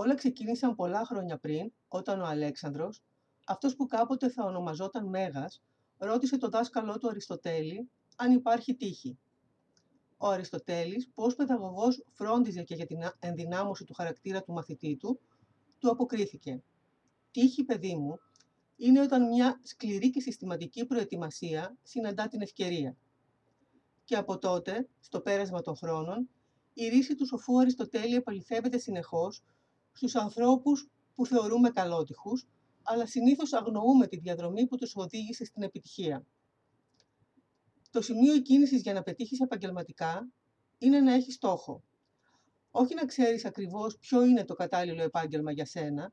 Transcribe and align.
Όλα 0.00 0.14
ξεκίνησαν 0.14 0.74
πολλά 0.74 1.04
χρόνια 1.04 1.38
πριν, 1.38 1.72
όταν 1.88 2.20
ο 2.20 2.24
Αλέξανδρος, 2.24 3.02
αυτός 3.46 3.76
που 3.76 3.86
κάποτε 3.86 4.28
θα 4.28 4.44
ονομαζόταν 4.44 5.08
Μέγας, 5.08 5.62
ρώτησε 5.96 6.38
τον 6.38 6.50
δάσκαλό 6.50 6.98
του 6.98 7.08
Αριστοτέλη 7.08 7.90
αν 8.16 8.32
υπάρχει 8.32 8.74
τύχη. 8.74 9.18
Ο 10.16 10.28
Αριστοτέλης, 10.28 11.08
που 11.14 11.22
ως 11.22 11.34
παιδαγωγός 11.34 12.04
φρόντιζε 12.12 12.62
και 12.62 12.74
για 12.74 12.86
την 12.86 12.98
ενδυνάμωση 13.18 13.84
του 13.84 13.94
χαρακτήρα 13.94 14.42
του 14.42 14.52
μαθητή 14.52 14.96
του, 14.96 15.20
του 15.78 15.90
αποκρίθηκε. 15.90 16.62
«Τύχη, 17.30 17.64
παιδί 17.64 17.94
μου, 17.94 18.18
είναι 18.76 19.00
όταν 19.00 19.28
μια 19.28 19.60
σκληρή 19.62 20.10
και 20.10 20.20
συστηματική 20.20 20.86
προετοιμασία 20.86 21.76
συναντά 21.82 22.28
την 22.28 22.40
ευκαιρία». 22.40 22.96
Και 24.04 24.16
από 24.16 24.38
τότε, 24.38 24.88
στο 25.00 25.20
πέρασμα 25.20 25.60
των 25.60 25.76
χρόνων, 25.76 26.28
η 26.74 26.88
ρίση 26.88 27.14
του 27.14 27.26
σοφού 27.26 27.60
Αριστοτέλη 27.60 28.14
επαληθεύεται 28.14 28.78
συνεχώς 28.78 29.42
στους 29.98 30.16
ανθρώπους 30.16 30.88
που 31.14 31.26
θεωρούμε 31.26 31.70
καλότυχους, 31.70 32.46
αλλά 32.82 33.06
συνήθως 33.06 33.52
αγνοούμε 33.52 34.06
τη 34.06 34.18
διαδρομή 34.18 34.66
που 34.66 34.76
τους 34.76 34.96
οδήγησε 34.96 35.44
στην 35.44 35.62
επιτυχία. 35.62 36.26
Το 37.90 38.02
σημείο 38.02 38.38
κίνησης 38.40 38.80
για 38.80 38.92
να 38.92 39.02
πετύχεις 39.02 39.40
επαγγελματικά 39.40 40.28
είναι 40.78 41.00
να 41.00 41.12
έχεις 41.12 41.34
στόχο. 41.34 41.82
Όχι 42.70 42.94
να 42.94 43.04
ξέρεις 43.04 43.44
ακριβώς 43.44 43.98
ποιο 43.98 44.24
είναι 44.24 44.44
το 44.44 44.54
κατάλληλο 44.54 45.02
επάγγελμα 45.02 45.52
για 45.52 45.64
σένα, 45.64 46.12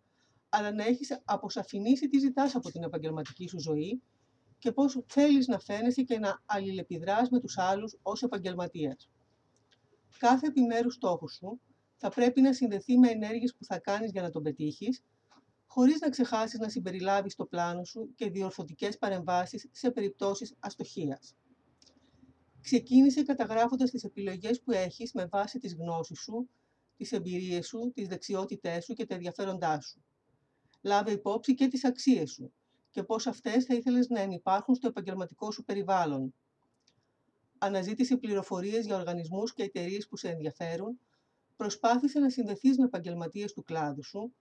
αλλά 0.50 0.72
να 0.72 0.84
έχεις 0.84 1.22
αποσαφηνίσει 1.26 2.08
τι 2.08 2.20
ζητάς 2.20 2.56
από 2.56 2.72
την 2.72 2.84
επαγγελματική 2.84 3.48
σου 3.48 3.60
ζωή 3.60 4.02
και 4.58 4.72
πώς 4.72 5.00
θέλεις 5.08 5.48
να 5.48 5.60
φαίνεσαι 5.60 6.02
και 6.02 6.20
να 6.20 6.42
αλληλεπιδράς 6.46 7.30
με 7.30 7.40
τους 7.40 7.58
άλλους 7.58 7.98
ως 8.02 8.24
επαγγελματίας. 8.24 9.10
Κάθε 10.18 10.48
επιμέρους 10.48 10.94
στόχου 10.94 11.30
σου 11.30 11.60
θα 11.96 12.10
πρέπει 12.10 12.42
να 12.42 12.54
συνδεθεί 12.54 12.98
με 12.98 13.10
ενέργειες 13.10 13.56
που 13.56 13.66
θα 13.66 13.80
κάνεις 13.80 14.12
για 14.12 14.22
να 14.22 14.30
τον 14.30 14.44
πετύχεις, 14.44 15.04
χωρίς 15.66 16.00
να 16.00 16.10
ξεχάσεις 16.10 16.60
να 16.60 16.70
συμπεριλάβεις 16.70 17.36
το 17.36 17.46
πλάνο 17.46 17.84
σου 17.84 18.14
και 18.16 18.30
διορθωτικές 18.30 18.98
παρεμβάσεις 18.98 19.70
σε 19.72 19.92
περιπτώσεις 19.92 20.56
αστοχίας. 20.60 21.36
Ξεκίνησε 22.62 23.24
καταγράφοντας 23.24 23.90
τις 23.90 24.04
επιλογές 24.04 24.62
που 24.62 24.72
έχεις 24.72 25.14
με 25.14 25.26
βάση 25.26 25.60
τις 25.60 25.76
γνώσεις 25.76 26.20
σου, 26.20 26.50
τις 26.98 27.12
εμπειρίες 27.12 27.68
σου, 27.68 27.92
τις 27.94 28.08
δεξιότητές 28.08 28.86
σου 28.86 28.94
και 28.94 29.06
τα 29.06 29.14
ενδιαφέροντά 29.14 29.82
σου. 29.82 30.04
Λάβε 30.82 31.12
υπόψη 31.12 31.54
και 31.54 31.68
τις 31.68 31.86
αξίες 31.86 32.32
σου 32.32 32.54
και 32.90 33.04
πώς 33.04 33.28
αυτές 33.28 33.66
θα 33.66 33.76
ήθελες 33.76 34.08
να 34.08 34.22
υπάρχουν 34.22 34.76
στο 34.76 34.88
επαγγελματικό 34.88 35.52
σου 35.52 35.64
περιβάλλον. 35.64 36.34
Αναζήτησε 37.58 38.18
πληροφορίες 38.18 38.86
για 38.86 38.96
οργανισμούς 38.96 39.54
και 39.54 39.64
εταιρείες 39.64 40.08
που 40.08 40.18
σε 40.18 40.30
ενδιαφέρουν, 40.30 41.00
προσπάθησε 41.56 42.20
να 42.20 42.30
συνδεθείς 42.30 42.78
με 42.78 42.84
επαγγελματίες 42.84 43.54
του 43.54 43.64
κλάδου 43.64 44.04
σου, 44.04 44.34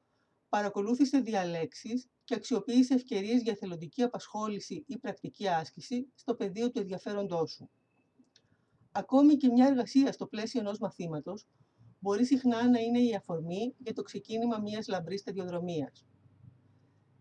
παρακολούθησε 0.48 1.18
διαλέξεις 1.18 2.08
και 2.24 2.34
αξιοποίησε 2.34 2.94
ευκαιρίες 2.94 3.42
για 3.42 3.54
θελοντική 3.54 4.02
απασχόληση 4.02 4.84
ή 4.86 4.98
πρακτική 4.98 5.48
άσκηση 5.48 6.08
στο 6.14 6.34
πεδίο 6.34 6.70
του 6.70 6.80
ενδιαφέροντός 6.80 7.50
σου. 7.52 7.70
Ακόμη 8.92 9.36
και 9.36 9.48
μια 9.48 9.66
εργασία 9.66 10.12
στο 10.12 10.26
πλαίσιο 10.26 10.60
ενός 10.60 10.78
μαθήματος 10.78 11.46
μπορεί 11.98 12.24
συχνά 12.24 12.68
να 12.68 12.78
είναι 12.78 13.00
η 13.00 13.14
αφορμή 13.14 13.74
για 13.78 13.92
το 13.92 14.02
ξεκίνημα 14.02 14.58
μιας 14.58 14.88
λαμπρής 14.88 15.20
σταδιοδρομίας. 15.20 16.06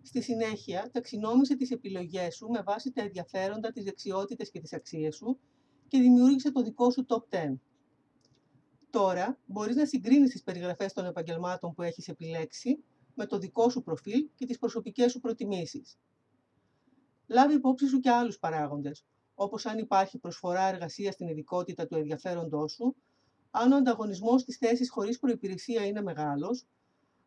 Στη 0.02 0.22
συνέχεια, 0.22 0.90
ταξινόμησε 0.92 1.56
τις 1.56 1.72
επιλογές 1.72 2.36
σου 2.36 2.48
με 2.48 2.62
βάση 2.62 2.92
τα 2.92 3.02
ενδιαφέροντα, 3.02 3.72
τις 3.72 3.84
δεξιότητες 3.84 4.50
και 4.52 4.60
τις 4.60 4.74
αξίες 4.74 5.16
σου 5.16 5.40
και 5.88 6.00
δημιούργησε 6.00 6.52
το 6.52 6.62
δικό 6.62 6.92
σου 6.92 7.06
top 7.08 7.24
10. 7.30 7.60
Τώρα, 8.94 9.40
μπορείς 9.46 9.76
να 9.76 9.86
συγκρίνεις 9.86 10.30
τις 10.32 10.44
περιγραφές 10.44 10.94
των 10.94 11.06
επαγγελμάτων 11.06 11.74
που 11.74 11.82
έχεις 11.82 12.08
επιλέξει 12.08 12.84
με 13.16 13.26
το 13.26 13.38
δικό 13.38 13.70
σου 13.70 13.82
προφίλ 13.82 14.28
και 14.36 14.46
τις 14.46 14.60
προσωπικές 14.60 15.12
σου 15.12 15.20
προτιμήσεις. 15.20 15.98
Λάβει 17.28 17.54
υπόψη 17.54 17.88
σου 17.88 18.00
και 18.00 18.10
άλλους 18.10 18.40
παράγοντες, 18.40 19.06
όπως 19.36 19.66
αν 19.66 19.78
υπάρχει 19.78 20.18
προσφορά 20.18 20.62
εργασίας 20.68 21.14
στην 21.14 21.28
ειδικότητα 21.28 21.88
του 21.88 21.96
ενδιαφέροντός 21.96 22.72
σου, 22.72 22.96
αν 23.52 23.72
ο 23.72 23.76
ανταγωνισμός 23.76 24.42
στις 24.42 24.58
θέσεις 24.58 24.90
χωρίς 24.90 25.20
προϋπηρεσία 25.20 25.86
είναι 25.86 26.02
μεγάλος, 26.02 26.66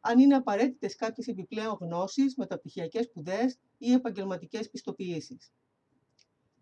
αν 0.01 0.19
είναι 0.19 0.35
απαραίτητες 0.35 0.97
κάποιες 0.97 1.27
επιπλέον 1.27 1.77
γνώσεις, 1.81 2.37
μεταπτυχιακές 2.37 3.05
σπουδές 3.05 3.59
ή 3.79 3.93
επαγγελματικές 3.93 4.71
πιστοποιήσεις. 4.71 5.53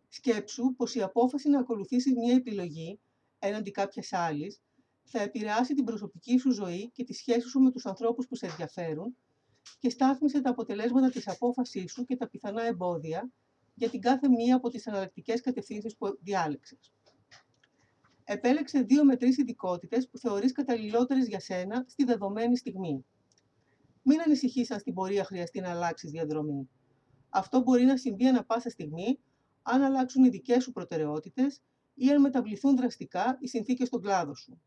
Σκέψου 0.09 0.75
πως 0.77 0.95
η 0.95 1.03
απόφαση 1.03 1.49
να 1.49 1.59
ακολουθήσεις 1.59 2.15
μια 2.15 2.35
επιλογή 2.35 3.01
έναντι 3.39 3.71
κάποιας 3.71 4.13
άλλης 4.13 4.63
θα 5.05 5.21
επηρεάσει 5.21 5.75
την 5.75 5.85
προσωπική 5.85 6.39
σου 6.39 6.51
ζωή 6.51 6.91
και 6.91 7.05
τη 7.05 7.13
σχέση 7.13 7.49
σου 7.49 7.61
με 7.61 7.71
τους 7.71 7.87
ανθρώπους 7.87 8.27
που 8.27 8.37
σε 8.37 8.47
ενδιαφέρουν 8.47 9.17
και 9.79 9.91
στάθμισε 9.91 10.41
τα 10.41 10.51
αποτελέσματα 10.51 11.11
της 11.11 11.29
απόφασής 11.29 11.93
σου 11.93 12.05
και 12.05 12.17
τα 12.17 12.29
πιθανά 12.29 12.63
εμπόδια 12.63 13.31
για 13.75 13.91
την 13.91 14.01
κάθε 14.01 14.29
μία 14.29 14.57
από 14.57 14.69
τις 14.69 14.87
αναλλακτικές 14.87 15.41
κατευθύνσεις 15.41 15.97
που 15.97 16.19
διάλεξες. 16.21 16.93
Επέλεξε 18.25 18.81
δύο 18.81 19.05
με 19.05 19.17
τρεις 19.17 19.39
ειδικότητες 19.39 20.09
που 20.09 20.19
θεωρείς 20.19 20.53
καταλληλότερες 20.53 21.27
για 21.27 21.41
σένα 21.41 21.85
στη 21.89 22.05
δεδομένη 22.05 22.57
στιγμή. 22.57 23.05
Μην 24.03 24.21
ανησυχείς 24.21 24.71
αν 24.71 24.79
στην 24.79 24.95
πορεία 24.95 25.25
χρειαστεί 25.25 25.61
να 25.61 25.71
αλλάξεις 25.71 26.11
διαδρομή. 26.11 26.69
Αυτό 27.29 27.61
μπορεί 27.61 27.85
να 27.85 27.97
συμβεί 27.97 28.27
ανα 28.27 28.45
πάσα 28.45 28.71
στιγμή 28.71 29.19
αν 29.63 29.83
αλλάξουν 29.83 30.25
οι 30.25 30.29
δικές 30.29 30.63
σου 30.63 30.73
προτεραιότητες 30.73 31.63
ή 31.95 32.11
αν 32.11 32.21
μεταβληθούν 32.21 32.77
δραστικά 32.77 33.39
οι 33.41 33.49
συνθήκες 33.49 33.87
στον 33.87 34.01
κλάδο 34.01 34.35
σου. 34.35 34.61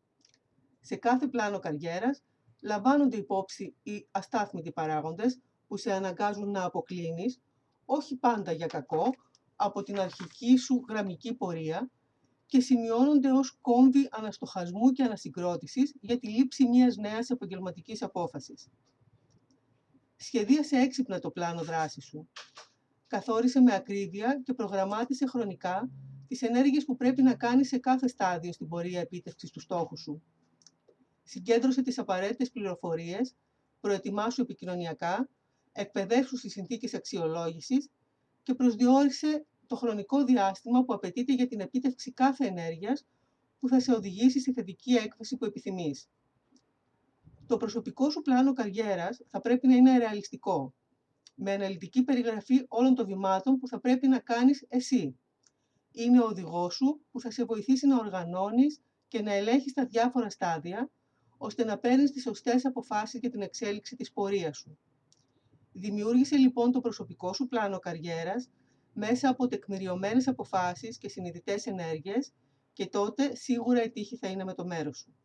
Σε 0.81 0.95
κάθε 0.95 1.27
πλάνο 1.27 1.59
καριέρας 1.59 2.23
λαμβάνονται 2.61 3.17
υπόψη 3.17 3.75
οι 3.83 4.07
αστάθμητοι 4.11 4.71
παράγοντες 4.71 5.39
που 5.67 5.77
σε 5.77 5.91
αναγκάζουν 5.91 6.51
να 6.51 6.63
αποκλίνεις, 6.63 7.41
όχι 7.85 8.15
πάντα 8.15 8.51
για 8.51 8.67
κακό, 8.67 9.09
από 9.55 9.83
την 9.83 9.99
αρχική 9.99 10.57
σου 10.57 10.85
γραμμική 10.89 11.33
πορεία 11.33 11.89
και 12.45 12.59
σημειώνονται 12.59 13.31
ως 13.31 13.57
κόμβοι 13.61 14.07
αναστοχασμού 14.11 14.91
και 14.91 15.03
ανασυγκρότησης 15.03 15.95
για 16.01 16.17
τη 16.17 16.27
λήψη 16.27 16.67
μιας 16.67 16.95
νέας 16.95 17.29
επαγγελματικής 17.29 18.01
απόφασης. 18.01 18.67
Σχεδίασε 20.15 20.77
έξυπνα 20.77 21.19
το 21.19 21.31
πλάνο 21.31 21.63
δράσης 21.63 22.05
σου. 22.05 22.29
Καθόρισε 23.07 23.59
με 23.59 23.75
ακρίβεια 23.75 24.41
και 24.43 24.53
προγραμμάτισε 24.53 25.25
χρονικά 25.25 25.89
τις 26.27 26.41
ενέργειες 26.41 26.85
που 26.85 26.95
πρέπει 26.95 27.21
να 27.21 27.35
κάνεις 27.35 27.67
σε 27.67 27.77
κάθε 27.77 28.07
στάδιο 28.07 28.53
στην 28.53 28.67
πορεία 28.67 28.99
επίτευξης 28.99 29.51
του 29.51 29.59
στόχου 29.59 29.97
σου 29.97 30.21
συγκέντρωσε 31.27 31.81
τις 31.81 31.97
απαραίτητες 31.97 32.51
πληροφορίες, 32.51 33.35
προετοιμάσου 33.79 34.41
επικοινωνιακά, 34.41 35.29
εκπαιδεύσου 35.71 36.37
στις 36.37 36.51
συνθήκες 36.51 36.93
αξιολόγησης 36.93 37.89
και 38.43 38.53
προσδιορίσε 38.53 39.45
το 39.67 39.75
χρονικό 39.75 40.23
διάστημα 40.23 40.83
που 40.83 40.93
απαιτείται 40.93 41.33
για 41.33 41.47
την 41.47 41.59
επίτευξη 41.59 42.11
κάθε 42.11 42.45
ενέργειας 42.45 43.05
που 43.59 43.67
θα 43.67 43.79
σε 43.79 43.91
οδηγήσει 43.91 44.39
στη 44.39 44.53
θετική 44.53 44.93
έκβαση 44.93 45.37
που 45.37 45.45
επιθυμείς. 45.45 46.07
Το 47.47 47.57
προσωπικό 47.57 48.09
σου 48.09 48.21
πλάνο 48.21 48.53
καριέρας 48.53 49.21
θα 49.27 49.41
πρέπει 49.41 49.67
να 49.67 49.75
είναι 49.75 49.97
ρεαλιστικό, 49.97 50.73
με 51.35 51.51
αναλυτική 51.51 52.03
περιγραφή 52.03 52.65
όλων 52.67 52.95
των 52.95 53.05
βημάτων 53.05 53.57
που 53.57 53.67
θα 53.67 53.79
πρέπει 53.79 54.07
να 54.07 54.19
κάνεις 54.19 54.65
εσύ. 54.67 55.19
Είναι 55.91 56.19
ο 56.19 56.25
οδηγός 56.25 56.75
σου 56.75 57.01
που 57.11 57.19
θα 57.19 57.31
σε 57.31 57.45
βοηθήσει 57.45 57.87
να 57.87 57.97
οργανώνεις 57.97 58.81
και 59.07 59.21
να 59.21 59.33
ελέγχεις 59.33 59.73
τα 59.73 59.85
διάφορα 59.85 60.29
στάδια 60.29 60.89
ώστε 61.37 61.63
να 61.63 61.77
παίρνεις 61.77 62.11
τις 62.11 62.21
σωστές 62.21 62.65
αποφάσεις 62.65 63.19
για 63.19 63.29
την 63.29 63.41
εξέλιξη 63.41 63.95
της 63.95 64.11
πορείας 64.11 64.57
σου. 64.57 64.77
Δημιούργησε 65.71 66.35
λοιπόν 66.35 66.71
το 66.71 66.79
προσωπικό 66.79 67.33
σου 67.33 67.47
πλάνο 67.47 67.79
καριέρας 67.79 68.49
μέσα 68.93 69.29
από 69.29 69.47
τεκμηριωμένες 69.47 70.27
αποφάσεις 70.27 70.97
και 70.97 71.09
συνειδητές 71.09 71.65
ενέργειες 71.65 72.33
και 72.73 72.85
τότε 72.85 73.35
σίγουρα 73.35 73.83
η 73.83 73.89
τύχη 73.89 74.15
θα 74.15 74.27
είναι 74.27 74.43
με 74.43 74.53
το 74.53 74.65
μέρος 74.65 74.97
σου. 74.97 75.15